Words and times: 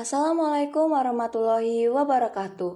Assalamualaikum 0.00 0.96
warahmatullahi 0.96 1.84
wabarakatuh. 1.92 2.72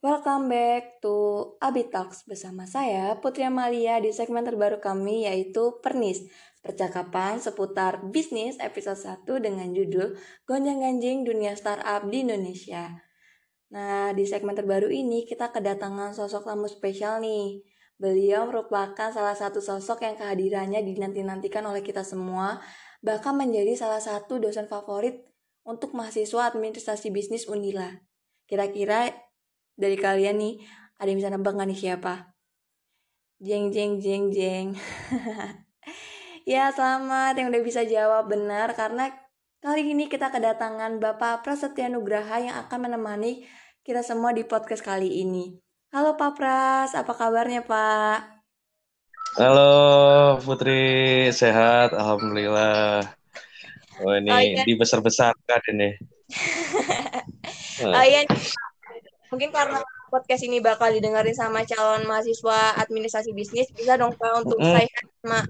Welcome 0.00 0.48
back 0.48 0.96
to 1.04 1.12
Abi 1.60 1.84
bersama 2.24 2.64
saya 2.64 3.20
Putri 3.20 3.44
Amalia 3.44 4.00
di 4.00 4.16
segmen 4.16 4.48
terbaru 4.48 4.80
kami 4.80 5.28
yaitu 5.28 5.76
Pernis, 5.84 6.24
percakapan 6.64 7.36
seputar 7.36 8.08
bisnis 8.08 8.56
episode 8.64 8.96
1 8.96 9.44
dengan 9.44 9.76
judul 9.76 10.16
Gonjang-ganjing 10.48 11.28
Dunia 11.28 11.52
Startup 11.52 12.00
di 12.08 12.24
Indonesia. 12.24 12.96
Nah, 13.68 14.16
di 14.16 14.24
segmen 14.24 14.56
terbaru 14.56 14.88
ini 14.88 15.28
kita 15.28 15.52
kedatangan 15.52 16.16
sosok 16.16 16.48
tamu 16.48 16.64
spesial 16.64 17.20
nih. 17.20 17.60
Beliau 18.00 18.48
merupakan 18.48 19.12
salah 19.12 19.36
satu 19.36 19.60
sosok 19.60 20.00
yang 20.00 20.16
kehadirannya 20.16 20.80
dinanti-nantikan 20.80 21.68
oleh 21.68 21.84
kita 21.84 22.00
semua, 22.00 22.56
bahkan 23.04 23.36
menjadi 23.36 23.76
salah 23.76 24.00
satu 24.00 24.40
dosen 24.40 24.64
favorit 24.64 25.33
untuk 25.64 25.96
mahasiswa 25.96 26.52
administrasi 26.52 27.08
bisnis 27.08 27.48
Unila. 27.48 27.88
Kira-kira 28.44 29.08
dari 29.74 29.96
kalian 29.96 30.36
nih, 30.36 30.54
ada 31.00 31.08
yang 31.08 31.18
bisa 31.18 31.32
nebak 31.32 31.56
nih 31.56 31.74
siapa? 31.74 32.36
Jeng 33.40 33.72
jeng 33.72 33.98
jeng 33.98 34.30
jeng. 34.30 34.66
ya 36.52 36.70
selamat 36.70 37.40
yang 37.40 37.48
udah 37.50 37.62
bisa 37.64 37.82
jawab 37.88 38.28
benar 38.30 38.76
karena 38.76 39.10
kali 39.64 39.96
ini 39.96 40.06
kita 40.12 40.28
kedatangan 40.28 41.00
Bapak 41.00 41.42
Prasetya 41.42 41.88
Nugraha 41.88 42.38
yang 42.40 42.56
akan 42.68 42.88
menemani 42.88 43.48
kita 43.82 44.04
semua 44.04 44.36
di 44.36 44.44
podcast 44.44 44.84
kali 44.84 45.24
ini. 45.24 45.56
Halo 45.90 46.16
Pak 46.20 46.32
Pras, 46.36 46.90
apa 46.94 47.12
kabarnya 47.16 47.64
Pak? 47.64 48.44
Halo 49.34 50.38
Putri, 50.40 51.26
sehat, 51.34 51.90
Alhamdulillah. 51.90 53.23
Oh 54.02 54.12
ini 54.14 54.30
oh, 54.30 54.40
iya. 54.42 54.62
dibesar-besarkan 54.66 55.62
ini. 55.70 55.90
oh 57.86 58.04
iya, 58.04 58.26
mungkin 59.30 59.54
karena 59.54 59.82
podcast 60.10 60.42
ini 60.46 60.58
bakal 60.58 60.90
didengarin 60.90 61.34
sama 61.34 61.62
calon 61.62 62.06
mahasiswa 62.06 62.78
administrasi 62.82 63.30
bisnis, 63.34 63.70
bisa 63.70 63.94
dong 63.94 64.14
Pak 64.18 64.46
untuk 64.46 64.58
mm. 64.58 64.70
saya 64.70 64.90
sama 65.22 65.40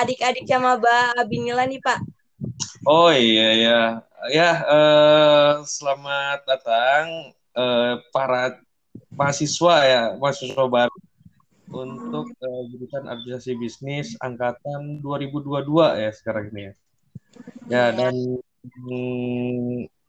adik-adik 0.00 0.44
sama 0.44 0.76
Mbak 0.76 1.06
Abinila 1.16 1.64
nih 1.64 1.80
Pak. 1.80 2.00
Oh 2.84 3.12
iya 3.12 3.48
ya, 3.56 3.80
ya 4.32 4.50
uh, 4.64 5.52
selamat 5.64 6.44
datang 6.48 7.32
uh, 7.56 8.00
para 8.12 8.60
mahasiswa 9.12 9.74
ya, 9.84 10.02
mahasiswa 10.16 10.64
baru 10.64 10.96
untuk 11.68 12.32
uh, 12.32 12.62
jurusan 12.72 13.04
administrasi 13.12 13.52
bisnis 13.60 14.16
angkatan 14.24 15.04
2022 15.04 15.68
ya 16.00 16.10
sekarang 16.16 16.48
ini 16.52 16.72
ya. 16.72 16.74
Ya, 17.68 17.92
dan 17.92 18.14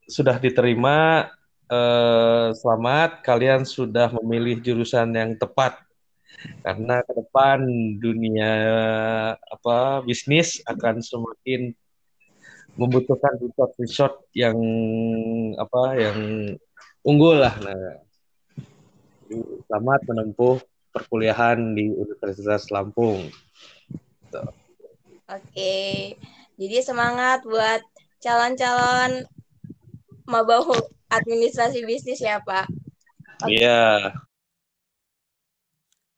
sudah 0.09 0.39
diterima. 0.39 1.29
Eh, 1.69 2.49
selamat, 2.57 3.21
kalian 3.21 3.61
sudah 3.61 4.09
memilih 4.17 4.57
jurusan 4.57 5.13
yang 5.13 5.37
tepat. 5.37 5.77
Karena 6.65 7.03
ke 7.05 7.13
depan 7.13 7.61
dunia 7.99 8.53
apa 9.37 10.01
bisnis 10.01 10.63
akan 10.65 11.03
semakin 11.03 11.75
membutuhkan 12.79 13.37
resort-resort 13.43 14.23
yang 14.33 14.55
apa 15.59 15.83
yang 15.99 16.17
unggul 17.03 17.37
lah. 17.37 17.53
Nah, 17.59 18.01
selamat 19.67 19.99
menempuh 20.09 20.57
perkuliahan 20.89 21.77
di 21.77 21.91
Universitas 21.91 22.71
Lampung. 22.73 23.29
Oke. 24.31 24.49
Okay. 25.27 26.17
Jadi 26.59 26.83
semangat 26.83 27.39
buat 27.47 27.79
calon-calon 28.19 29.23
mabau 30.27 30.75
administrasi 31.07 31.87
bisnis 31.87 32.19
ya 32.19 32.43
Pak. 32.43 32.67
Iya. 33.47 33.63
Yeah. 33.63 34.27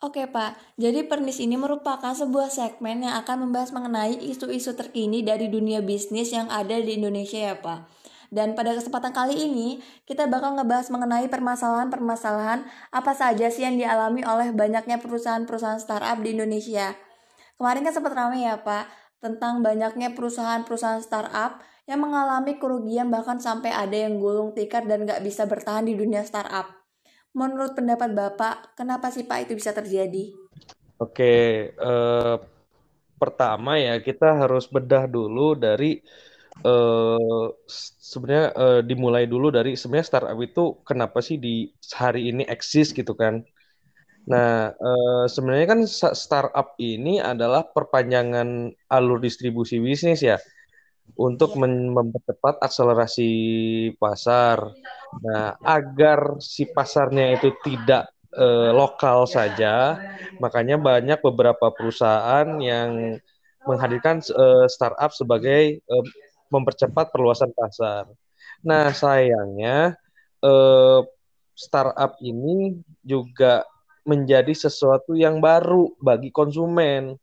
Oke 0.01 0.25
Pak, 0.25 0.57
jadi 0.81 1.05
Pernis 1.05 1.37
ini 1.37 1.61
merupakan 1.61 2.09
sebuah 2.17 2.49
segmen 2.49 3.05
yang 3.05 3.21
akan 3.21 3.45
membahas 3.45 3.69
mengenai 3.69 4.17
isu-isu 4.17 4.73
terkini 4.73 5.21
dari 5.21 5.45
dunia 5.45 5.77
bisnis 5.85 6.33
yang 6.33 6.49
ada 6.49 6.73
di 6.81 6.97
Indonesia 6.97 7.37
ya 7.37 7.53
Pak. 7.61 7.85
Dan 8.33 8.57
pada 8.57 8.73
kesempatan 8.73 9.13
kali 9.13 9.37
ini, 9.45 9.77
kita 10.09 10.25
bakal 10.25 10.57
ngebahas 10.57 10.89
mengenai 10.89 11.29
permasalahan-permasalahan 11.29 12.65
apa 12.89 13.13
saja 13.13 13.53
sih 13.53 13.61
yang 13.61 13.77
dialami 13.77 14.25
oleh 14.25 14.49
banyaknya 14.49 14.97
perusahaan-perusahaan 14.97 15.77
startup 15.77 16.17
di 16.17 16.33
Indonesia. 16.33 16.97
Kemarin 17.61 17.85
kan 17.85 17.93
sempat 17.93 18.17
ramai 18.17 18.41
ya 18.41 18.57
Pak, 18.57 18.89
tentang 19.21 19.61
banyaknya 19.61 20.17
perusahaan-perusahaan 20.17 21.05
startup 21.05 21.61
yang 21.85 22.01
mengalami 22.01 22.57
kerugian 22.57 23.13
bahkan 23.13 23.37
sampai 23.37 23.69
ada 23.69 23.93
yang 23.93 24.17
gulung 24.17 24.57
tikar 24.57 24.83
dan 24.89 25.05
gak 25.05 25.21
bisa 25.21 25.45
bertahan 25.45 25.85
di 25.85 25.93
dunia 25.93 26.25
startup. 26.25 26.67
Menurut 27.31 27.77
pendapat 27.77 28.11
Bapak, 28.11 28.75
kenapa 28.75 29.07
sih 29.13 29.23
Pak 29.23 29.47
itu 29.47 29.53
bisa 29.55 29.71
terjadi? 29.71 30.35
Oke, 30.99 31.33
eh, 31.71 32.35
pertama 33.15 33.79
ya 33.79 34.01
kita 34.01 34.45
harus 34.45 34.67
bedah 34.67 35.07
dulu 35.07 35.55
dari 35.55 36.01
eh, 36.61 37.45
sebenarnya 38.01 38.47
eh, 38.51 38.81
dimulai 38.83 39.25
dulu 39.29 39.47
dari 39.53 39.79
sebenarnya 39.79 40.07
startup 40.11 40.39
itu 40.43 40.83
kenapa 40.83 41.23
sih 41.23 41.39
di 41.39 41.71
hari 41.95 42.33
ini 42.33 42.43
eksis 42.45 42.91
gitu 42.91 43.15
kan? 43.15 43.45
Nah, 44.29 44.69
uh, 44.77 45.25
sebenarnya 45.25 45.67
kan 45.69 45.81
startup 46.13 46.77
ini 46.77 47.17
adalah 47.17 47.65
perpanjangan 47.65 48.69
alur 48.91 49.17
distribusi 49.17 49.81
bisnis 49.81 50.21
ya 50.21 50.37
untuk 51.17 51.57
iya. 51.57 51.67
mempercepat 51.91 52.61
akselerasi 52.61 53.31
pasar. 53.97 54.71
Nah, 55.25 55.57
agar 55.65 56.39
si 56.39 56.69
pasarnya 56.69 57.35
itu 57.35 57.51
tidak 57.65 58.13
uh, 58.37 58.71
lokal 58.71 59.27
saja, 59.27 59.97
makanya 60.39 60.79
banyak 60.79 61.19
beberapa 61.19 61.73
perusahaan 61.73 62.47
yang 62.61 63.19
menghadirkan 63.67 64.23
uh, 64.33 64.65
startup 64.69 65.11
sebagai 65.13 65.83
uh, 65.89 66.05
mempercepat 66.51 67.11
perluasan 67.11 67.51
pasar. 67.51 68.07
Nah, 68.61 68.93
sayangnya 68.93 69.97
uh, 70.45 71.01
startup 71.57 72.17
ini 72.21 72.79
juga 73.01 73.65
menjadi 74.05 74.51
sesuatu 74.53 75.13
yang 75.13 75.39
baru 75.39 75.93
bagi 76.01 76.33
konsumen. 76.33 77.17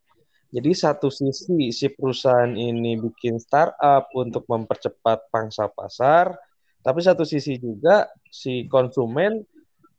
Jadi 0.48 0.70
satu 0.72 1.12
sisi 1.12 1.68
si 1.76 1.86
perusahaan 1.92 2.48
ini 2.56 2.96
bikin 2.96 3.36
startup 3.36 4.08
untuk 4.16 4.48
mempercepat 4.48 5.28
pangsa 5.28 5.68
pasar, 5.68 6.32
tapi 6.80 7.04
satu 7.04 7.28
sisi 7.28 7.60
juga 7.60 8.08
si 8.32 8.64
konsumen 8.64 9.44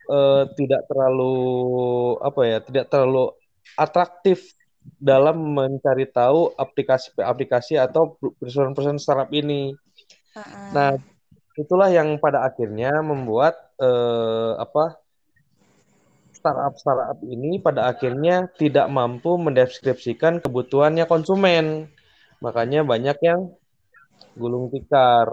eh, 0.09 0.43
tidak 0.57 0.89
terlalu 0.89 1.35
apa 2.17 2.41
ya, 2.49 2.57
tidak 2.65 2.89
terlalu 2.89 3.29
atraktif 3.77 4.57
dalam 4.97 5.53
mencari 5.53 6.09
tahu 6.09 6.49
aplikasi-aplikasi 6.57 7.77
atau 7.77 8.17
perusahaan-perusahaan 8.17 8.97
startup 8.97 9.29
ini. 9.29 9.77
Nah, 10.73 10.97
itulah 11.53 11.93
yang 11.93 12.17
pada 12.17 12.41
akhirnya 12.47 13.05
membuat 13.05 13.53
eh, 13.77 14.53
apa 14.57 14.97
startup-startup 16.39 17.19
ini 17.27 17.59
pada 17.59 17.91
akhirnya 17.91 18.47
tidak 18.55 18.87
mampu 18.87 19.35
mendeskripsikan 19.35 20.39
kebutuhannya 20.39 21.05
konsumen. 21.05 21.91
Makanya 22.39 22.87
banyak 22.87 23.17
yang 23.19 23.51
gulung 24.39 24.71
tikar. 24.71 25.27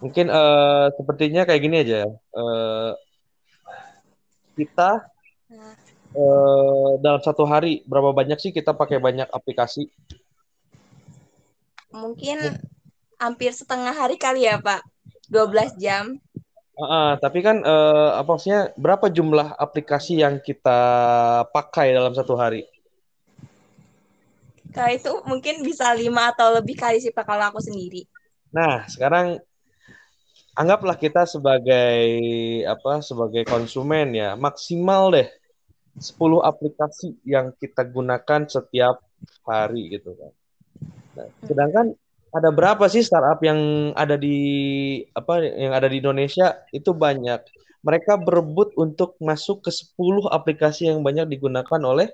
Mungkin 0.00 0.28
uh, 0.28 0.92
sepertinya 0.96 1.48
kayak 1.48 1.60
gini 1.64 1.76
aja. 1.80 2.08
Uh, 2.32 2.92
kita 4.56 5.08
uh, 6.12 6.90
dalam 7.00 7.20
satu 7.24 7.48
hari 7.48 7.80
berapa 7.88 8.12
banyak 8.12 8.36
sih 8.36 8.52
kita 8.52 8.76
pakai 8.76 9.00
banyak 9.00 9.28
aplikasi? 9.32 9.88
Mungkin 11.90 12.60
hampir 13.18 13.50
setengah 13.52 13.92
hari 13.96 14.16
kali 14.20 14.46
ya, 14.46 14.60
Pak. 14.60 14.84
12 15.30 15.78
jam. 15.78 16.18
Uh, 16.80 17.12
tapi 17.20 17.44
kan 17.44 17.60
uh, 17.60 18.16
apa 18.16 18.40
maksudnya 18.40 18.72
berapa 18.72 19.12
jumlah 19.12 19.52
aplikasi 19.60 20.24
yang 20.24 20.40
kita 20.40 20.80
pakai 21.52 21.92
dalam 21.92 22.16
satu 22.16 22.40
hari? 22.40 22.64
Kalau 24.72 24.88
itu 24.88 25.12
mungkin 25.28 25.60
bisa 25.60 25.92
lima 25.92 26.32
atau 26.32 26.56
lebih 26.56 26.80
kali 26.80 26.96
sih 27.04 27.12
pak 27.12 27.28
kalau 27.28 27.52
aku 27.52 27.60
sendiri. 27.60 28.08
Nah 28.56 28.88
sekarang 28.88 29.44
anggaplah 30.56 30.96
kita 30.96 31.28
sebagai 31.28 32.00
apa 32.64 33.04
sebagai 33.04 33.44
konsumen 33.44 34.16
ya 34.16 34.32
maksimal 34.40 35.12
deh 35.12 35.28
10 36.00 36.16
aplikasi 36.40 37.18
yang 37.28 37.52
kita 37.60 37.84
gunakan 37.84 38.48
setiap 38.48 39.04
hari 39.44 40.00
gitu 40.00 40.16
kan. 40.16 40.32
Nah, 41.18 41.28
sedangkan 41.44 41.86
ada 42.30 42.50
berapa 42.54 42.86
sih 42.86 43.02
startup 43.02 43.42
yang 43.42 43.90
ada 43.98 44.14
di 44.14 44.38
apa 45.14 45.42
yang 45.42 45.72
ada 45.74 45.90
di 45.90 45.98
Indonesia 45.98 46.62
itu 46.70 46.94
banyak. 46.94 47.42
Mereka 47.82 48.20
berebut 48.20 48.76
untuk 48.76 49.16
masuk 49.18 49.66
ke 49.66 49.70
10 49.72 50.28
aplikasi 50.30 50.92
yang 50.92 51.00
banyak 51.00 51.26
digunakan 51.26 51.80
oleh 51.82 52.12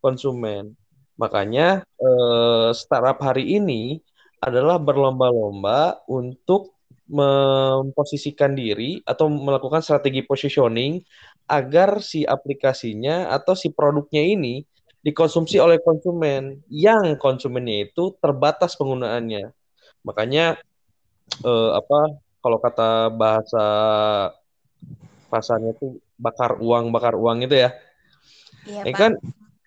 konsumen. 0.00 0.78
Makanya 1.20 1.84
eh, 1.84 2.68
startup 2.72 3.20
hari 3.20 3.60
ini 3.60 4.00
adalah 4.40 4.80
berlomba-lomba 4.80 6.00
untuk 6.08 6.80
memposisikan 7.10 8.54
diri 8.54 9.02
atau 9.02 9.26
melakukan 9.26 9.82
strategi 9.82 10.22
positioning 10.22 11.02
agar 11.50 11.98
si 12.00 12.22
aplikasinya 12.22 13.34
atau 13.34 13.58
si 13.58 13.74
produknya 13.74 14.22
ini 14.22 14.62
dikonsumsi 15.00 15.56
oleh 15.56 15.80
konsumen 15.80 16.60
yang 16.68 17.16
konsumennya 17.16 17.88
itu 17.88 18.14
terbatas 18.20 18.76
penggunaannya. 18.76 19.52
Makanya 20.04 20.60
eh, 21.44 21.70
apa 21.76 22.20
kalau 22.40 22.58
kata 22.60 23.12
bahasa 23.12 23.64
pasarnya 25.30 25.72
tuh 25.76 26.00
bakar 26.18 26.58
uang 26.60 26.92
bakar 26.92 27.14
uang 27.16 27.46
itu 27.46 27.56
ya. 27.56 27.70
Iya, 28.68 28.82
Pak. 28.84 28.96
kan 28.96 29.12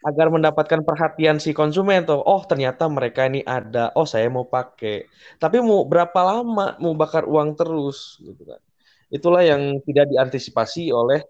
agar 0.04 0.28
mendapatkan 0.30 0.82
perhatian 0.84 1.40
si 1.40 1.56
konsumen 1.56 2.04
tuh. 2.04 2.20
Oh, 2.20 2.44
ternyata 2.44 2.86
mereka 2.92 3.26
ini 3.26 3.42
ada. 3.42 3.90
Oh, 3.96 4.06
saya 4.06 4.28
mau 4.28 4.46
pakai. 4.46 5.08
Tapi 5.40 5.64
mau 5.64 5.88
berapa 5.88 6.20
lama 6.22 6.76
mau 6.78 6.94
bakar 6.94 7.24
uang 7.26 7.56
terus 7.56 8.20
gitu 8.22 8.44
kan. 8.44 8.62
Itulah 9.08 9.42
yang 9.46 9.80
tidak 9.88 10.12
diantisipasi 10.12 10.92
oleh 10.92 11.24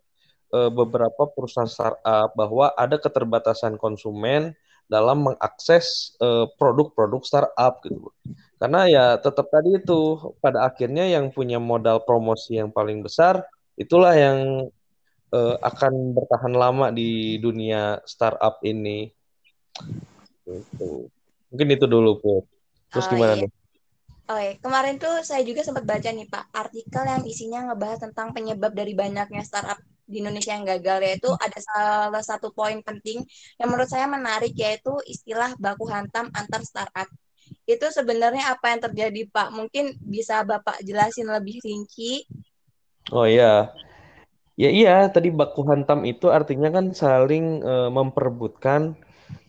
uh, 0.53 0.69
beberapa 0.69 1.25
perusahaan 1.33 1.67
startup 1.67 2.31
bahwa 2.37 2.69
ada 2.77 3.01
keterbatasan 3.01 3.81
konsumen 3.81 4.53
dalam 4.85 5.25
mengakses 5.25 6.13
uh, 6.21 6.45
produk-produk 6.61 7.21
startup 7.25 7.81
gitu. 7.81 8.13
Karena 8.61 8.87
ya 8.87 9.05
tetap 9.17 9.49
tadi 9.49 9.75
itu 9.81 10.31
pada 10.39 10.69
akhirnya 10.69 11.09
yang 11.09 11.33
punya 11.33 11.57
modal 11.57 12.05
promosi 12.05 12.61
yang 12.61 12.71
paling 12.71 13.03
besar 13.03 13.43
itulah 13.75 14.13
yang 14.13 14.69
uh, 15.33 15.55
akan 15.59 16.13
bertahan 16.13 16.53
lama 16.53 16.93
di 16.93 17.41
dunia 17.41 17.99
startup 18.05 18.61
ini. 18.63 19.09
Gitu. 20.45 21.09
Mungkin 21.49 21.67
itu 21.73 21.85
dulu, 21.89 22.21
Put. 22.21 22.45
Terus 22.93 23.05
oh, 23.09 23.11
gimana 23.11 23.33
iya. 23.35 23.41
nih? 23.45 23.51
Oh 24.23 24.39
iya, 24.39 24.55
kemarin 24.55 24.95
tuh 24.95 25.19
saya 25.19 25.43
juga 25.43 25.67
sempat 25.67 25.83
baca 25.83 26.07
nih 26.07 26.23
Pak, 26.31 26.55
artikel 26.55 27.03
yang 27.03 27.23
isinya 27.27 27.59
ngebahas 27.67 28.07
tentang 28.07 28.31
penyebab 28.31 28.71
dari 28.71 28.95
banyaknya 28.95 29.43
startup 29.43 29.75
di 30.03 30.19
Indonesia 30.19 30.53
yang 30.53 30.67
gagal 30.67 30.99
yaitu 31.03 31.29
ada 31.39 31.59
salah 31.59 32.23
satu 32.23 32.51
poin 32.51 32.79
penting 32.83 33.23
yang 33.57 33.67
menurut 33.71 33.87
saya 33.87 34.05
menarik 34.05 34.51
yaitu 34.53 34.91
istilah 35.07 35.55
baku 35.59 35.87
hantam 35.87 36.27
antar 36.35 36.61
startup. 36.63 37.07
Itu 37.63 37.87
sebenarnya 37.91 38.51
apa 38.55 38.75
yang 38.75 38.81
terjadi 38.91 39.21
Pak? 39.31 39.55
Mungkin 39.55 39.99
bisa 40.03 40.43
Bapak 40.43 40.83
jelasin 40.83 41.31
lebih 41.31 41.63
rinci? 41.63 42.27
Oh 43.11 43.27
iya. 43.27 43.71
Ya 44.53 44.69
iya, 44.69 45.09
tadi 45.09 45.33
baku 45.33 45.65
hantam 45.65 46.05
itu 46.05 46.29
artinya 46.29 46.69
kan 46.69 46.93
saling 46.93 47.65
uh, 47.65 47.89
memperebutkan 47.89 48.93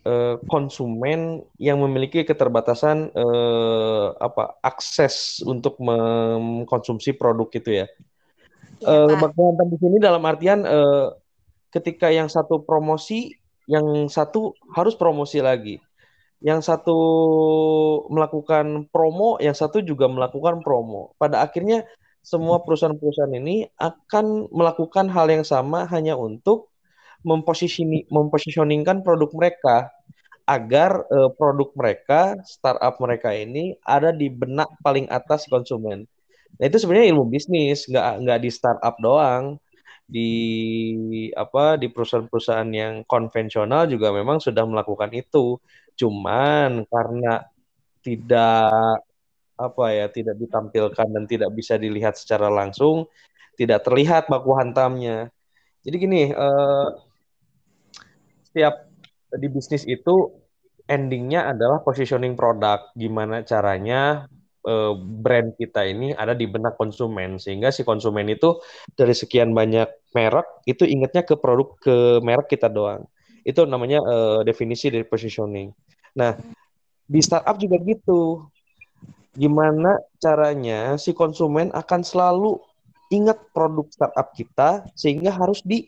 uh, 0.09 0.41
konsumen 0.49 1.45
yang 1.61 1.77
memiliki 1.85 2.25
keterbatasan 2.25 3.13
uh, 3.13 4.17
apa 4.17 4.57
akses 4.65 5.45
untuk 5.45 5.77
mengkonsumsi 5.77 7.13
produk 7.21 7.53
itu 7.53 7.85
ya. 7.85 7.87
Uh, 8.85 9.17
baku 9.17 9.41
hantam 9.49 9.69
di 9.73 9.79
sini 9.81 9.97
dalam 9.97 10.21
artian 10.29 10.63
uh, 10.69 11.17
ketika 11.73 12.13
yang 12.13 12.29
satu 12.29 12.63
promosi, 12.63 13.33
yang 13.65 14.07
satu 14.13 14.53
harus 14.77 14.95
promosi 14.95 15.41
lagi. 15.41 15.81
Yang 16.45 16.69
satu 16.69 16.99
melakukan 18.13 18.93
promo, 18.93 19.41
yang 19.41 19.57
satu 19.57 19.81
juga 19.81 20.05
melakukan 20.07 20.61
promo. 20.61 21.17
Pada 21.17 21.41
akhirnya 21.41 21.89
semua 22.21 22.61
perusahaan-perusahaan 22.61 23.33
ini 23.37 23.65
akan 23.81 24.53
melakukan 24.53 25.09
hal 25.09 25.33
yang 25.33 25.45
sama 25.45 25.89
hanya 25.89 26.17
untuk 26.17 26.69
memposisioni, 27.25 28.05
mempositioningkan 28.13 29.01
produk 29.01 29.33
mereka 29.33 29.89
agar 30.45 31.09
uh, 31.09 31.33
produk 31.33 31.73
mereka, 31.73 32.37
startup 32.45 33.01
mereka 33.01 33.33
ini 33.33 33.81
ada 33.81 34.13
di 34.13 34.29
benak 34.29 34.69
paling 34.85 35.09
atas 35.09 35.49
konsumen. 35.49 36.05
Nah 36.59 36.65
itu 36.71 36.77
sebenarnya 36.79 37.11
ilmu 37.15 37.27
bisnis, 37.31 37.87
nggak 37.91 38.07
nggak 38.23 38.39
di 38.45 38.51
startup 38.51 38.95
doang, 39.03 39.59
di 40.05 40.31
apa 41.35 41.81
di 41.81 41.89
perusahaan-perusahaan 41.89 42.71
yang 42.71 42.95
konvensional 43.09 43.89
juga 43.89 44.13
memang 44.15 44.39
sudah 44.39 44.63
melakukan 44.69 45.11
itu. 45.17 45.59
Cuman 45.99 46.85
karena 46.87 47.43
tidak 48.05 49.01
apa 49.55 49.85
ya 49.95 50.07
tidak 50.11 50.37
ditampilkan 50.39 51.09
dan 51.15 51.25
tidak 51.31 51.51
bisa 51.55 51.79
dilihat 51.79 52.19
secara 52.19 52.51
langsung, 52.51 53.07
tidak 53.59 53.87
terlihat 53.87 54.27
baku 54.31 54.55
hantamnya. 54.59 55.31
Jadi 55.85 55.97
gini, 56.01 56.23
uh, 56.33 56.89
setiap 58.51 58.89
di 59.35 59.49
bisnis 59.51 59.85
itu 59.85 60.31
endingnya 60.87 61.51
adalah 61.55 61.81
positioning 61.83 62.35
produk. 62.39 62.93
Gimana 62.95 63.43
caranya 63.45 64.27
uh, 64.65 64.93
brand 64.99 65.55
kita 65.57 65.85
ini 65.87 66.13
ada 66.17 66.33
di 66.33 66.49
benak 66.49 66.75
konsumen 66.81 67.37
sehingga 67.39 67.71
si 67.71 67.85
konsumen 67.87 68.29
itu 68.33 68.59
dari 68.97 69.13
sekian 69.13 69.53
banyak 69.53 69.89
merek 70.17 70.49
itu 70.65 70.85
ingatnya 70.89 71.23
ke 71.23 71.37
produk 71.39 71.77
ke 71.79 72.21
merek 72.25 72.51
kita 72.51 72.69
doang. 72.73 73.05
Itu 73.45 73.69
namanya 73.69 74.01
uh, 74.01 74.41
definisi 74.41 74.89
dari 74.89 75.05
positioning. 75.05 75.71
Nah, 76.17 76.35
di 77.05 77.21
startup 77.21 77.61
juga 77.61 77.77
gitu 77.85 78.49
gimana 79.35 79.99
caranya 80.23 80.95
si 80.95 81.11
konsumen 81.11 81.69
akan 81.75 82.07
selalu 82.07 82.63
ingat 83.11 83.37
produk 83.51 83.85
startup 83.91 84.31
kita 84.33 84.87
sehingga 84.95 85.35
harus 85.35 85.61
di 85.61 85.87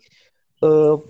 uh, 0.61 1.01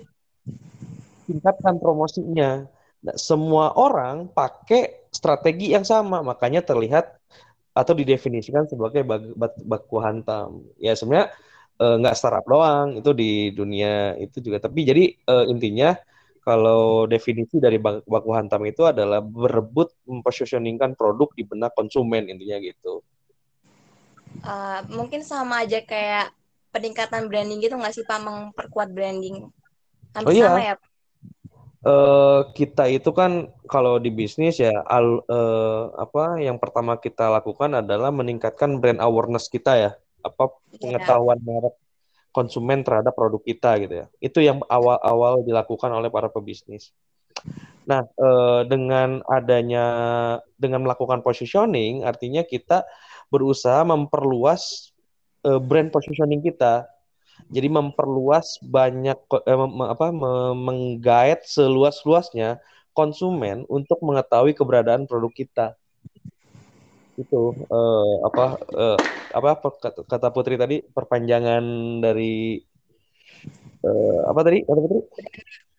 tingkatkan 1.27 1.83
promosinya. 1.83 2.65
Nah, 3.03 3.17
semua 3.19 3.75
orang 3.75 4.31
pakai 4.31 5.11
strategi 5.11 5.73
yang 5.75 5.83
sama, 5.87 6.23
makanya 6.23 6.63
terlihat 6.63 7.17
atau 7.77 7.93
didefinisikan 7.93 8.65
sebagai 8.65 9.05
baku 9.69 10.01
hantam. 10.01 10.65
Ya 10.81 10.97
sebenarnya 10.97 11.29
nggak 11.77 12.15
uh, 12.15 12.19
startup 12.19 12.49
doang, 12.49 12.97
itu 12.97 13.13
di 13.13 13.53
dunia 13.53 14.17
itu 14.17 14.41
juga. 14.41 14.65
Tapi 14.65 14.81
jadi 14.89 15.05
uh, 15.29 15.45
intinya 15.45 15.93
kalau 16.41 17.05
definisi 17.05 17.61
dari 17.61 17.77
baku 17.83 18.31
hantam 18.33 18.65
itu 18.65 18.89
adalah 18.89 19.21
berebut 19.21 19.93
mempositioningkan 20.09 20.97
produk 20.97 21.29
di 21.37 21.45
benak 21.45 21.77
konsumen 21.77 22.33
intinya 22.33 22.57
gitu. 22.65 23.05
Uh, 24.41 24.81
mungkin 24.89 25.21
sama 25.21 25.69
aja 25.69 25.85
kayak 25.85 26.33
peningkatan 26.73 27.29
branding 27.29 27.61
gitu 27.61 27.77
nggak 27.77 27.93
sih 27.93 28.07
Pak 28.09 28.25
memperkuat 28.25 28.89
branding? 28.97 29.53
Hampir 30.17 30.33
oh, 30.33 30.33
iya. 30.33 30.49
sama 30.49 30.61
ya? 30.65 30.75
Uh, 31.87 32.51
kita 32.59 32.91
itu 32.91 33.15
kan 33.15 33.47
kalau 33.71 34.03
di 34.03 34.11
bisnis 34.11 34.59
ya 34.59 34.75
al, 34.91 35.23
uh, 35.31 35.95
apa 35.95 36.43
yang 36.43 36.59
pertama 36.59 36.99
kita 36.99 37.31
lakukan 37.31 37.79
adalah 37.79 38.11
meningkatkan 38.11 38.83
brand 38.83 38.99
awareness 38.99 39.47
kita 39.47 39.73
ya 39.79 39.91
apa 40.27 40.51
yeah. 40.51 40.83
pengetahuan 40.83 41.39
merek 41.47 41.79
konsumen 42.37 42.85
terhadap 42.85 43.17
produk 43.17 43.41
kita 43.41 43.81
gitu 43.81 43.95
ya. 44.05 44.07
Itu 44.21 44.45
yang 44.45 44.61
awal-awal 44.69 45.41
dilakukan 45.41 45.89
oleh 45.89 46.13
para 46.13 46.29
pebisnis. 46.29 46.93
Nah, 47.89 48.05
eh, 48.05 48.61
dengan 48.69 49.25
adanya 49.25 49.87
dengan 50.61 50.85
melakukan 50.85 51.25
positioning 51.25 52.05
artinya 52.05 52.45
kita 52.45 52.85
berusaha 53.33 53.81
memperluas 53.89 54.93
eh, 55.49 55.61
brand 55.65 55.89
positioning 55.89 56.45
kita. 56.45 56.85
Jadi 57.47 57.69
memperluas 57.71 58.59
banyak 58.65 59.19
eh, 59.47 59.59
apa 59.87 60.07
menggait 60.57 61.47
seluas-luasnya 61.47 62.59
konsumen 62.97 63.69
untuk 63.69 64.01
mengetahui 64.01 64.57
keberadaan 64.57 65.05
produk 65.05 65.31
kita 65.31 65.77
itu 67.17 67.57
uh, 67.73 68.15
apa 68.29 68.61
uh, 68.77 68.99
apa 69.33 69.73
kata 70.05 70.29
Putri 70.29 70.61
tadi 70.61 70.85
perpanjangan 70.85 71.65
dari 72.05 72.61
uh, 73.81 74.21
apa 74.29 74.41
tadi 74.45 74.59
kata 74.69 74.81
Putri? 74.85 75.01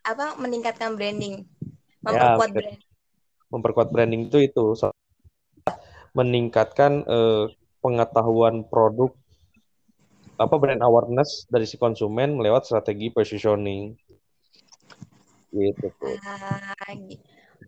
Apa 0.01 0.25
meningkatkan 0.41 0.97
branding, 0.97 1.45
memperkuat 2.01 2.49
ya, 2.49 2.53
branding. 2.57 2.81
Memperkuat 3.47 3.87
branding 3.93 4.21
itu 4.33 4.37
itu 4.49 4.65
so, 4.73 4.89
meningkatkan 6.17 7.05
uh, 7.05 7.45
pengetahuan 7.85 8.65
produk 8.65 9.13
apa 10.37 10.55
brand 10.61 10.81
awareness 10.85 11.49
dari 11.49 11.65
si 11.65 11.81
konsumen 11.81 12.37
lewat 12.37 12.69
strategi 12.69 13.09
positioning. 13.09 13.97
Gitu. 15.49 15.87
Uh, 16.01 17.17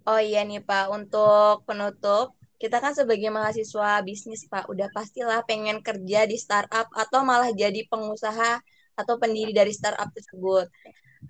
oh 0.05 0.21
iya 0.21 0.45
nih 0.45 0.61
Pak, 0.61 0.93
untuk 0.93 1.65
penutup 1.65 2.37
kita 2.59 2.83
kan 2.83 2.91
sebagai 2.91 3.31
mahasiswa 3.31 4.03
bisnis 4.03 4.45
Pak, 4.45 4.67
udah 4.67 4.91
pastilah 4.91 5.41
pengen 5.47 5.79
kerja 5.79 6.27
di 6.27 6.35
startup 6.35 6.91
atau 6.91 7.23
malah 7.23 7.49
jadi 7.55 7.87
pengusaha 7.87 8.59
atau 8.99 9.15
pendiri 9.15 9.55
dari 9.55 9.71
startup 9.71 10.11
tersebut. 10.11 10.67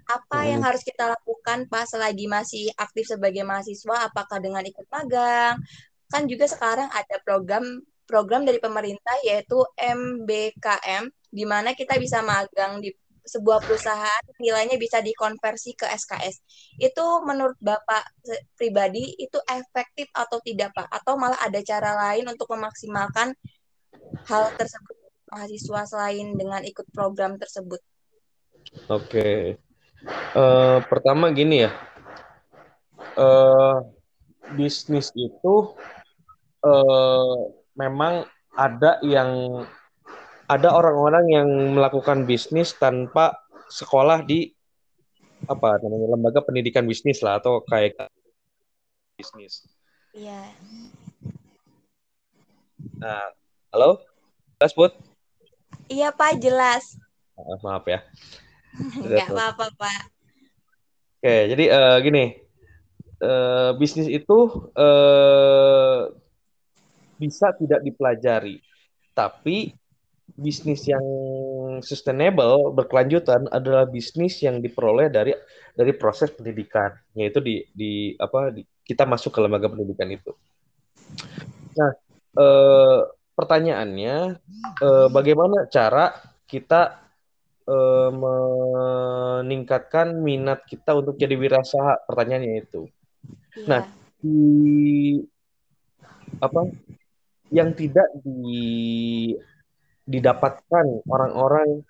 Apa 0.10 0.42
hmm. 0.42 0.50
yang 0.50 0.62
harus 0.66 0.82
kita 0.82 1.14
lakukan 1.14 1.70
Pak 1.70 1.86
selagi 1.86 2.26
masih 2.26 2.74
aktif 2.76 3.14
sebagai 3.14 3.46
mahasiswa? 3.46 4.10
Apakah 4.10 4.42
dengan 4.42 4.66
ikut 4.66 4.90
magang? 4.90 5.62
Kan 6.10 6.26
juga 6.26 6.50
sekarang 6.50 6.90
ada 6.90 7.22
program 7.22 7.86
program 8.10 8.42
dari 8.42 8.58
pemerintah 8.58 9.14
yaitu 9.22 9.62
MBKM 9.78 11.14
di 11.30 11.46
mana 11.46 11.78
kita 11.78 11.98
bisa 12.02 12.26
magang 12.26 12.82
di 12.82 12.90
sebuah 13.30 13.62
perusahaan 13.62 14.24
nilainya 14.42 14.82
bisa 14.82 15.06
dikonversi 15.06 15.78
ke 15.78 15.86
SKS. 15.86 16.42
Itu 16.82 17.22
menurut 17.22 17.56
Bapak 17.62 18.02
pribadi 18.58 19.14
itu 19.22 19.38
efektif 19.46 20.10
atau 20.18 20.42
tidak 20.42 20.74
Pak? 20.74 20.90
Atau 20.90 21.14
malah 21.22 21.38
ada 21.38 21.62
cara 21.62 21.94
lain 22.10 22.26
untuk 22.26 22.50
memaksimalkan 22.50 23.38
hal 24.26 24.44
tersebut 24.58 24.96
mahasiswa 25.30 25.82
selain 25.86 26.34
dengan 26.34 26.66
ikut 26.66 26.90
program 26.90 27.38
tersebut? 27.38 27.78
Oke, 28.90 29.58
uh, 30.34 30.78
pertama 30.90 31.30
gini 31.30 31.70
ya, 31.70 31.72
uh, 33.18 33.86
bisnis 34.58 35.14
itu 35.14 35.74
uh, 36.66 37.38
memang 37.78 38.26
ada 38.58 38.98
yang 39.06 39.64
ada 40.50 40.74
orang-orang 40.74 41.26
yang 41.30 41.48
melakukan 41.78 42.26
bisnis 42.26 42.74
tanpa 42.74 43.38
sekolah 43.70 44.26
di 44.26 44.50
apa 45.46 45.78
namanya 45.86 46.18
lembaga 46.18 46.42
pendidikan 46.42 46.90
bisnis 46.90 47.22
lah 47.22 47.38
atau 47.38 47.62
kayak 47.62 48.10
bisnis. 49.14 49.70
Iya. 50.18 50.42
Nah, 52.98 53.30
halo, 53.70 54.02
jelas 54.58 54.74
Put? 54.74 54.92
Iya 55.86 56.10
Pak, 56.10 56.42
jelas. 56.42 56.98
Maaf 57.62 57.86
ya. 57.86 58.02
Enggak 59.06 59.30
apa-apa 59.30 59.70
Pak. 59.78 60.02
Oke, 61.20 61.36
jadi 61.54 61.66
uh, 61.70 61.98
gini, 62.02 62.42
uh, 63.22 63.78
bisnis 63.78 64.10
itu 64.10 64.66
uh, 64.74 66.10
bisa 67.22 67.54
tidak 67.60 67.84
dipelajari, 67.86 68.64
tapi 69.12 69.78
bisnis 70.36 70.86
yang 70.86 71.02
sustainable 71.82 72.76
berkelanjutan 72.76 73.48
adalah 73.50 73.88
bisnis 73.88 74.44
yang 74.44 74.62
diperoleh 74.62 75.10
dari 75.10 75.34
dari 75.74 75.96
proses 75.96 76.36
pendidikan, 76.36 76.92
yaitu 77.16 77.40
di 77.40 77.64
di 77.72 78.14
apa 78.20 78.52
di, 78.52 78.68
kita 78.84 79.08
masuk 79.08 79.32
ke 79.34 79.40
lembaga 79.40 79.72
pendidikan 79.72 80.12
itu. 80.12 80.36
Nah, 81.78 81.92
eh, 82.36 83.00
pertanyaannya, 83.34 84.16
eh, 84.82 85.08
bagaimana 85.10 85.66
cara 85.72 86.14
kita 86.50 87.06
eh, 87.70 88.10
meningkatkan 88.10 90.18
minat 90.20 90.66
kita 90.66 90.98
untuk 90.98 91.22
jadi 91.22 91.38
wirausaha? 91.38 92.02
Pertanyaannya 92.10 92.66
itu. 92.66 92.90
Iya. 93.56 93.66
Nah, 93.70 93.82
di 94.20 95.22
apa 96.42 96.66
yang 97.50 97.74
tidak 97.74 98.06
di 98.22 99.34
didapatkan 100.10 101.06
orang-orang 101.06 101.86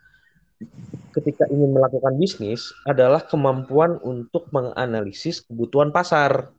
ketika 1.16 1.48
ingin 1.48 1.72
melakukan 1.72 2.20
bisnis 2.20 2.76
adalah 2.84 3.24
kemampuan 3.24 3.96
untuk 4.04 4.52
menganalisis 4.52 5.48
kebutuhan 5.48 5.96
pasar. 5.96 6.52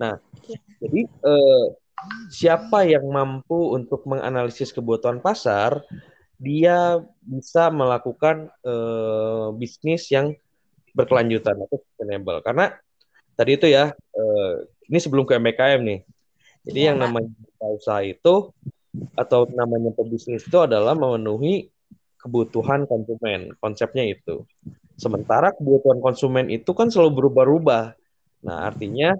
Nah, 0.00 0.16
ya. 0.48 0.56
jadi 0.80 1.04
eh, 1.04 1.64
siapa 2.32 2.88
yang 2.88 3.04
mampu 3.04 3.76
untuk 3.76 4.08
menganalisis 4.08 4.72
kebutuhan 4.72 5.20
pasar, 5.20 5.84
dia 6.40 7.04
bisa 7.20 7.68
melakukan 7.68 8.48
eh, 8.64 9.46
bisnis 9.60 10.08
yang 10.08 10.32
berkelanjutan 10.96 11.60
atau 11.60 11.76
sustainable. 11.76 12.40
Karena 12.40 12.72
tadi 13.36 13.60
itu 13.60 13.68
ya, 13.68 13.92
eh, 13.92 14.54
ini 14.88 14.98
sebelum 14.98 15.28
ke 15.28 15.36
MBKM 15.36 15.80
nih. 15.84 16.00
Jadi 16.64 16.80
ya, 16.80 16.86
yang 16.92 17.04
namanya 17.04 17.28
usaha 17.60 18.00
itu 18.00 18.48
atau 19.18 19.46
namanya 19.50 19.90
pebisnis 19.94 20.46
itu 20.46 20.58
adalah 20.60 20.94
memenuhi 20.94 21.70
kebutuhan 22.20 22.88
konsumen. 22.88 23.52
Konsepnya 23.60 24.08
itu. 24.08 24.46
Sementara 24.96 25.52
kebutuhan 25.52 25.98
konsumen 25.98 26.48
itu 26.48 26.70
kan 26.72 26.88
selalu 26.88 27.20
berubah-ubah. 27.20 27.92
Nah, 28.46 28.58
artinya 28.70 29.18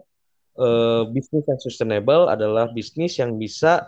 uh, 0.57 1.05
bisnis 1.11 1.45
yang 1.45 1.61
sustainable 1.61 2.31
adalah 2.31 2.71
bisnis 2.71 3.19
yang 3.19 3.37
bisa 3.37 3.85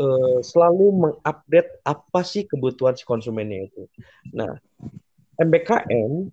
uh, 0.00 0.38
selalu 0.40 0.86
mengupdate 0.96 1.84
apa 1.84 2.20
sih 2.24 2.48
kebutuhan 2.48 2.96
si 2.96 3.04
konsumennya 3.04 3.68
itu. 3.68 3.84
Nah, 4.32 4.56
MBKM 5.38 6.28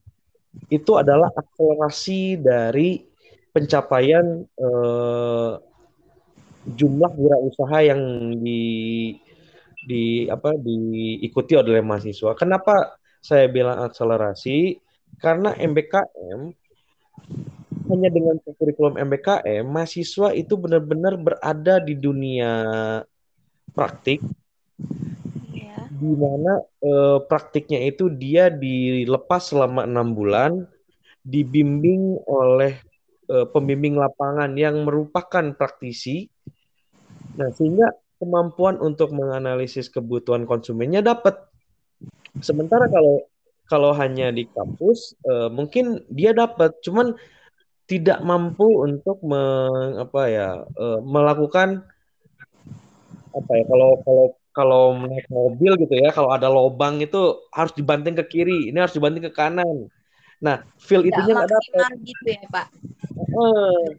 itu 0.73 0.91
adalah 0.97 1.29
akselerasi 1.37 2.41
dari 2.41 3.03
pencapaian 3.53 4.45
uh, 4.57 5.61
jumlah 6.75 7.11
wirausaha 7.15 7.79
yang 7.87 8.01
di 8.43 8.61
di 9.87 10.27
apa 10.27 10.51
diikuti 10.59 11.55
oleh 11.55 11.79
mahasiswa. 11.79 12.35
Kenapa 12.35 12.99
saya 13.23 13.47
bilang 13.47 13.87
akselerasi? 13.87 14.75
Karena 15.17 15.55
MBKM 15.55 16.41
hanya 17.87 18.09
dengan 18.11 18.35
kurikulum 18.43 18.99
MBKM, 18.99 19.63
mahasiswa 19.63 20.35
itu 20.35 20.59
benar-benar 20.59 21.15
berada 21.15 21.79
di 21.79 21.95
dunia 21.95 22.51
praktik, 23.71 24.19
ya. 25.55 25.87
di 25.87 26.11
mana 26.11 26.59
eh, 26.83 27.19
praktiknya 27.23 27.87
itu 27.87 28.11
dia 28.11 28.51
dilepas 28.51 29.55
selama 29.55 29.87
enam 29.87 30.11
bulan, 30.11 30.67
dibimbing 31.23 32.19
oleh 32.27 32.75
eh, 33.31 33.47
pembimbing 33.55 33.95
lapangan 33.95 34.51
yang 34.59 34.83
merupakan 34.83 35.55
praktisi. 35.55 36.27
Nah, 37.37 37.49
sehingga 37.53 37.93
kemampuan 38.17 38.81
untuk 38.81 39.13
menganalisis 39.13 39.87
kebutuhan 39.93 40.49
konsumennya 40.49 41.05
dapat. 41.05 41.37
Sementara 42.41 42.89
kalau 42.89 43.23
kalau 43.67 43.91
hanya 43.93 44.33
di 44.33 44.47
kampus, 44.49 45.13
eh, 45.27 45.49
mungkin 45.53 46.01
dia 46.09 46.33
dapat, 46.33 46.73
cuman 46.81 47.13
tidak 47.87 48.19
mampu 48.19 48.67
untuk 48.83 49.23
meng, 49.23 49.95
apa 50.03 50.21
ya 50.27 50.49
uh, 50.75 50.99
melakukan 50.99 51.87
apa 53.31 53.51
ya 53.55 53.63
kalau 53.63 53.91
kalau 54.03 54.25
kalau 54.51 54.83
naik 55.07 55.27
mobil 55.31 55.79
gitu 55.79 55.95
ya 55.95 56.11
kalau 56.11 56.35
ada 56.35 56.51
lobang 56.51 56.99
itu 56.99 57.39
harus 57.55 57.71
dibanting 57.79 58.19
ke 58.19 58.27
kiri 58.27 58.69
ini 58.69 58.77
harus 58.77 58.91
dibanting 58.91 59.23
ke 59.23 59.31
kanan. 59.31 59.87
Nah 60.43 60.67
feel 60.75 61.07
itu 61.07 61.15
nggak 61.15 61.47
dapat. 61.47 61.95
gitu 62.03 62.27
ya 62.27 62.43
pak? 62.51 62.67
Uh, 63.31 63.95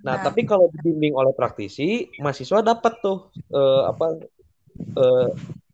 nah, 0.00 0.16
nah 0.16 0.24
tapi 0.24 0.48
kalau 0.48 0.68
dibimbing 0.72 1.12
oleh 1.16 1.32
praktisi 1.36 2.08
mahasiswa 2.20 2.64
dapat 2.64 2.92
tuh 3.04 3.28
uh, 3.52 3.90
apa 3.90 4.06
uh, 4.96 5.28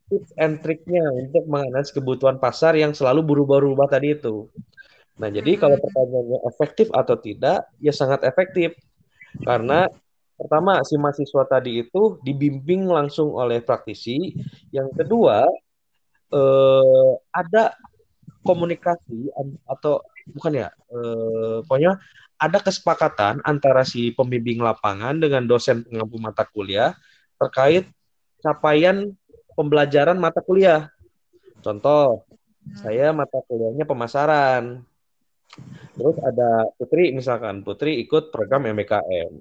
tips 0.06 0.30
and 0.38 0.62
triknya 0.62 1.06
untuk 1.10 1.46
menganalisis 1.50 1.94
kebutuhan 1.94 2.38
pasar 2.38 2.78
yang 2.78 2.94
selalu 2.94 3.26
berubah-ubah 3.26 3.88
tadi 3.90 4.14
itu 4.14 4.46
Nah, 5.16 5.32
jadi 5.32 5.56
kalau 5.56 5.80
pertanyaannya 5.80 6.38
efektif 6.44 6.92
atau 6.92 7.16
tidak, 7.16 7.72
ya 7.80 7.92
sangat 7.92 8.20
efektif. 8.28 8.76
Karena 9.40 9.88
pertama, 10.36 10.84
si 10.84 11.00
mahasiswa 11.00 11.44
tadi 11.48 11.80
itu 11.80 12.20
dibimbing 12.20 12.84
langsung 12.84 13.32
oleh 13.32 13.64
praktisi. 13.64 14.36
Yang 14.68 14.92
kedua, 15.00 15.48
eh, 16.36 17.12
ada 17.32 17.72
komunikasi 18.44 19.32
atau 19.64 20.04
bukan 20.36 20.52
ya, 20.52 20.68
eh, 20.92 21.64
pokoknya 21.64 21.96
ada 22.36 22.58
kesepakatan 22.60 23.40
antara 23.44 23.82
si 23.84 24.12
pembimbing 24.12 24.60
lapangan 24.60 25.16
dengan 25.16 25.48
dosen 25.48 25.84
pengampu 25.88 26.20
mata 26.20 26.44
kuliah 26.44 26.92
terkait 27.40 27.88
capaian 28.44 29.12
pembelajaran 29.56 30.20
mata 30.20 30.44
kuliah. 30.44 30.92
Contoh, 31.64 32.28
saya 32.76 33.10
mata 33.16 33.40
kuliahnya 33.48 33.88
pemasaran. 33.88 34.84
Terus 35.96 36.16
ada 36.20 36.68
Putri 36.76 37.16
misalkan, 37.16 37.64
Putri 37.64 37.96
ikut 38.04 38.28
program 38.28 38.68
MBKM. 38.68 39.32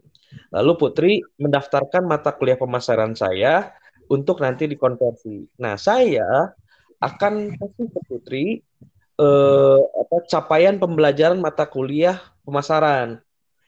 Lalu 0.56 0.72
Putri 0.80 1.12
mendaftarkan 1.36 2.08
mata 2.08 2.32
kuliah 2.32 2.56
pemasaran 2.56 3.12
saya 3.12 3.76
untuk 4.08 4.40
nanti 4.40 4.72
dikonversi. 4.72 5.60
Nah, 5.60 5.76
saya 5.76 6.56
akan 7.04 7.60
kasih 7.60 7.88
ke 7.92 8.00
Putri 8.08 8.46
eh, 9.20 9.80
apa, 9.82 10.16
capaian 10.28 10.76
pembelajaran 10.76 11.40
mata 11.40 11.68
kuliah 11.68 12.20
pemasaran. 12.44 13.20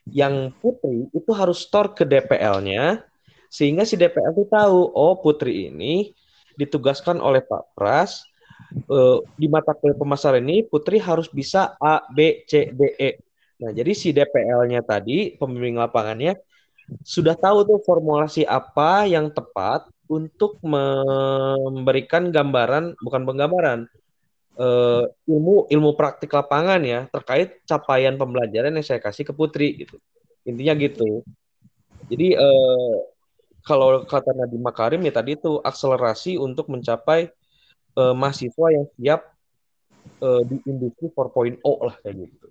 Yang 0.07 0.55
Putri 0.63 1.11
itu 1.11 1.31
harus 1.35 1.67
store 1.67 1.91
ke 1.91 2.07
DPL-nya, 2.07 3.03
sehingga 3.51 3.83
si 3.83 3.99
DPL 3.99 4.31
itu 4.31 4.47
tahu, 4.47 4.91
oh 4.95 5.19
Putri 5.19 5.67
ini 5.67 6.15
ditugaskan 6.55 7.19
oleh 7.19 7.43
Pak 7.43 7.75
Pras 7.75 8.23
uh, 8.87 9.19
di 9.35 9.51
mata 9.51 9.75
kuliah 9.75 9.99
pemasaran 9.99 10.43
ini 10.43 10.63
Putri 10.63 10.97
harus 10.99 11.27
bisa 11.27 11.75
A, 11.79 12.07
B, 12.07 12.47
C, 12.47 12.71
D, 12.71 12.95
E. 12.95 13.11
Nah, 13.57 13.73
jadi 13.73 13.91
si 13.91 14.13
DPL-nya 14.13 14.85
tadi, 14.85 15.33
pembimbing 15.35 15.81
lapangannya, 15.81 16.37
sudah 17.03 17.35
tahu 17.35 17.67
tuh 17.67 17.79
formulasi 17.83 18.47
apa 18.47 19.09
yang 19.09 19.33
tepat 19.33 19.89
untuk 20.07 20.61
memberikan 20.63 22.31
gambaran, 22.31 22.95
bukan 23.03 23.27
penggambaran, 23.27 23.79
uh, 24.57 25.05
ilmu 25.29 25.69
ilmu 25.69 25.91
praktik 25.93 26.33
lapangan 26.33 26.81
ya 26.81 27.05
terkait 27.13 27.61
capaian 27.63 28.17
pembelajaran 28.17 28.73
yang 28.73 28.85
saya 28.85 28.99
kasih 28.99 29.23
ke 29.23 29.33
Putri 29.33 29.85
gitu. 29.85 30.01
Intinya 30.43 30.73
gitu. 30.75 31.21
Jadi 32.09 32.35
uh, 32.35 32.97
kalau 33.63 34.03
kata 34.07 34.31
Nadiem 34.33 34.63
Makarim 34.63 35.01
ya 35.03 35.13
tadi 35.13 35.35
itu 35.35 35.59
akselerasi 35.61 36.39
untuk 36.39 36.71
mencapai 36.71 37.29
uh, 37.99 38.15
mahasiswa 38.15 38.67
yang 38.71 38.85
siap 38.95 39.21
uh, 40.23 40.41
di 40.47 40.57
industri 40.65 41.11
4.0 41.11 41.59
lah 41.61 41.95
kayak 42.01 42.15
gitu. 42.25 42.47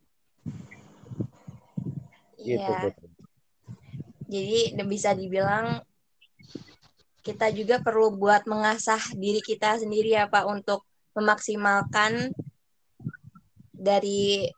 Iya. 2.46 2.92
Gitu, 2.94 3.02
Jadi 4.26 4.58
bisa 4.86 5.10
dibilang 5.14 5.82
kita 7.26 7.50
juga 7.50 7.82
perlu 7.82 8.14
buat 8.14 8.46
mengasah 8.46 9.02
diri 9.18 9.42
kita 9.42 9.82
sendiri 9.82 10.14
ya 10.14 10.30
Pak 10.30 10.46
untuk 10.46 10.86
memaksimalkan 11.16 12.30
dari 13.72 14.52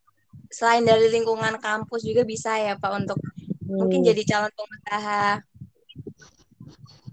selain 0.48 0.82
dari 0.82 1.12
lingkungan 1.12 1.60
kampus 1.60 2.02
juga 2.02 2.24
bisa 2.24 2.56
ya 2.58 2.74
Pak 2.74 2.92
untuk 3.04 3.18
hmm. 3.22 3.78
mungkin 3.78 4.00
jadi 4.02 4.22
calon 4.26 4.52
pengusaha. 4.52 5.44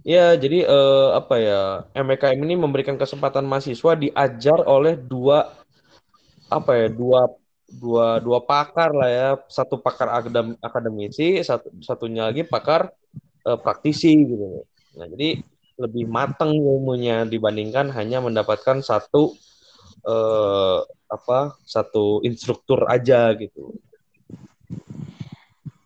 Ya, 0.06 0.38
jadi 0.38 0.70
uh, 0.70 1.18
apa 1.18 1.36
ya? 1.42 1.62
MKM 1.98 2.38
ini 2.46 2.54
memberikan 2.54 2.94
kesempatan 2.94 3.42
mahasiswa 3.42 3.98
diajar 3.98 4.62
oleh 4.70 4.94
dua 4.94 5.50
apa 6.46 6.72
ya? 6.78 6.88
Dua 6.94 7.26
dua 7.66 8.22
dua 8.22 8.40
pakar 8.46 8.94
lah 8.94 9.10
ya. 9.10 9.30
Satu 9.50 9.82
pakar 9.82 10.14
akadem, 10.14 10.54
akademisi, 10.62 11.42
satu 11.42 11.74
satunya 11.82 12.30
lagi 12.30 12.46
pakar 12.46 12.94
uh, 13.50 13.58
praktisi 13.58 14.14
gitu. 14.14 14.62
Nah, 14.94 15.10
jadi 15.10 15.42
lebih 15.76 16.08
matang 16.08 16.56
ilmunya 16.56 17.28
dibandingkan 17.28 17.92
hanya 17.92 18.24
mendapatkan 18.24 18.80
satu 18.80 19.36
eh, 20.08 20.80
apa 21.12 21.56
satu 21.64 22.24
instruktur 22.24 22.88
aja 22.88 23.32
gitu. 23.36 23.76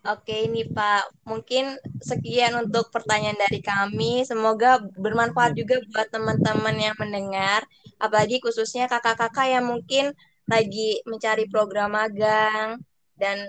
Oke 0.10 0.48
ini 0.48 0.66
Pak, 0.66 1.28
mungkin 1.28 1.76
sekian 2.02 2.56
untuk 2.56 2.90
pertanyaan 2.90 3.36
dari 3.36 3.60
kami. 3.62 4.24
Semoga 4.26 4.82
bermanfaat 4.82 5.54
juga 5.54 5.78
buat 5.92 6.08
teman-teman 6.10 6.74
yang 6.80 6.96
mendengar, 6.98 7.62
apalagi 8.02 8.42
khususnya 8.42 8.90
kakak-kakak 8.90 9.54
yang 9.54 9.70
mungkin 9.70 10.16
lagi 10.50 11.04
mencari 11.06 11.46
program 11.46 11.94
magang 11.94 12.82
dan 13.20 13.44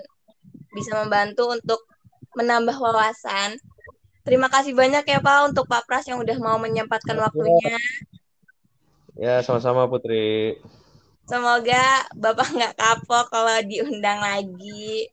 bisa 0.75 0.93
membantu 1.01 1.49
untuk 1.55 1.81
menambah 2.35 2.77
wawasan. 2.77 3.57
Terima 4.21 4.47
kasih 4.53 4.77
banyak 4.77 5.01
ya 5.01 5.19
Pak 5.19 5.37
untuk 5.49 5.65
Pak 5.65 5.89
Pras 5.89 6.05
yang 6.05 6.21
udah 6.21 6.37
mau 6.37 6.61
menyempatkan 6.61 7.17
ya. 7.17 7.21
waktunya. 7.25 7.77
Ya, 9.17 9.35
sama-sama 9.41 9.89
Putri. 9.89 10.61
Semoga 11.25 12.05
Bapak 12.13 12.53
nggak 12.53 12.75
kapok 12.77 13.25
kalau 13.33 13.57
diundang 13.65 14.21
lagi. 14.21 15.09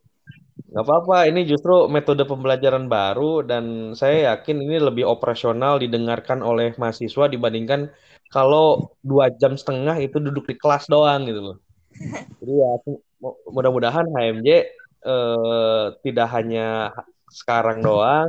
Nggak 0.69 0.85
apa-apa, 0.85 1.25
ini 1.33 1.49
justru 1.49 1.89
metode 1.89 2.29
pembelajaran 2.29 2.93
baru 2.93 3.41
dan 3.41 3.97
saya 3.97 4.37
yakin 4.37 4.61
ini 4.61 4.77
lebih 4.77 5.09
operasional 5.09 5.81
didengarkan 5.81 6.45
oleh 6.45 6.77
mahasiswa 6.77 7.25
dibandingkan 7.25 7.89
kalau 8.29 8.93
dua 9.01 9.33
jam 9.33 9.57
setengah 9.57 9.97
itu 9.97 10.21
duduk 10.21 10.45
di 10.45 10.61
kelas 10.61 10.85
doang 10.93 11.25
gitu 11.25 11.41
loh. 11.41 11.57
Jadi 12.45 12.53
ya 12.53 12.71
mudah-mudahan 13.49 14.13
HMJ 14.13 14.49
eh, 15.09 15.85
tidak 16.05 16.29
hanya 16.37 16.93
sekarang 17.33 17.81
doang, 17.81 18.29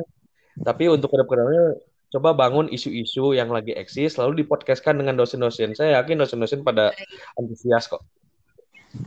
tapi 0.63 0.91
untuk 0.91 1.13
ke 1.13 1.17
depannya 1.21 1.79
coba 2.09 2.33
bangun 2.33 2.67
isu-isu 2.73 3.37
yang 3.37 3.53
lagi 3.53 3.77
eksis 3.77 4.17
lalu 4.17 4.43
dipodcastkan 4.43 4.97
dengan 4.97 5.15
dosen-dosen. 5.15 5.77
Saya 5.77 6.01
yakin 6.01 6.17
dosen-dosen 6.17 6.65
pada 6.65 6.89
antusias 7.37 7.85
kok. 7.85 8.01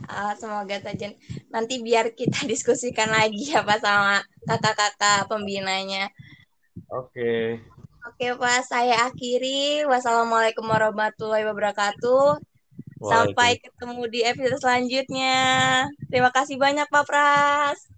Uh, 0.07 0.31
semoga 0.39 0.79
saja 0.79 1.11
nanti 1.51 1.83
biar 1.83 2.15
kita 2.15 2.47
diskusikan 2.51 3.11
lagi 3.11 3.51
ya 3.51 3.67
Pak 3.67 3.83
sama 3.83 4.23
kakak-kakak 4.47 5.27
pembinanya. 5.27 6.07
Oke. 6.89 7.11
Okay. 7.11 7.43
Oke 8.03 8.35
Pak, 8.35 8.67
saya 8.67 9.07
akhiri. 9.07 9.87
Wassalamualaikum 9.87 10.67
warahmatullahi 10.67 11.47
wabarakatuh. 11.47 12.35
Sampai 13.03 13.59
ketemu 13.59 14.03
di 14.11 14.19
episode 14.27 14.59
selanjutnya. 14.59 15.39
Terima 16.07 16.31
kasih 16.31 16.59
banyak 16.59 16.87
Pak 16.87 17.03
Pras. 17.07 17.87